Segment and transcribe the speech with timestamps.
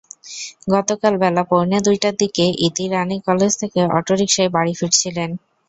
[0.67, 5.29] গতকাল বেলা পৌনে দুইটার দিকে ইতি রানী কলেজ থেকে অটোরিকশায় বাড়ি ফিরছিলেন।